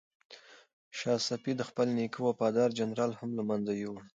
شاه 0.97 1.19
صفي 1.29 1.51
د 1.57 1.61
خپل 1.69 1.87
نیکه 1.97 2.19
وفادار 2.23 2.69
جنرالان 2.79 3.15
هم 3.19 3.29
له 3.37 3.43
منځه 3.49 3.71
یووړل. 3.81 4.05